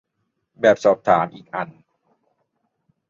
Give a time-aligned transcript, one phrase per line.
[0.61, 1.69] แบบสอบถาม อีกอัน